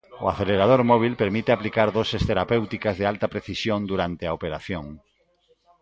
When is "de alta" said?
2.99-3.27